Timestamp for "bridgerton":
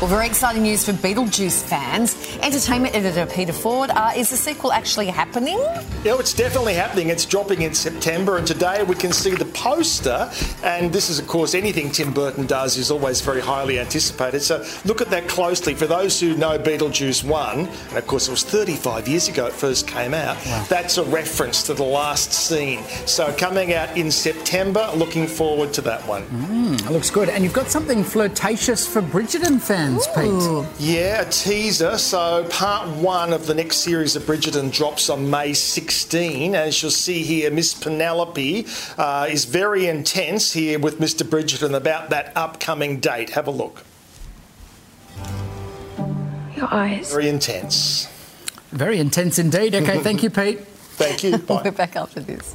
29.02-29.60, 34.24-34.72, 41.26-41.74